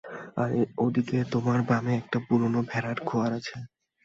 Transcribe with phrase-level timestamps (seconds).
[0.37, 0.49] আর,
[0.77, 3.55] ওদিক, তোমার বামে, একটা পুরানো ভেড়ার খোঁয়াড় আছে।